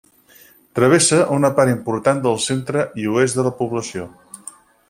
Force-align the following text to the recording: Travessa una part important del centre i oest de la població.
Travessa 0.79 1.19
una 1.35 1.51
part 1.59 1.73
important 1.75 2.23
del 2.25 2.41
centre 2.49 2.87
i 3.03 3.07
oest 3.19 3.41
de 3.41 3.49
la 3.49 3.55
població. 3.63 4.09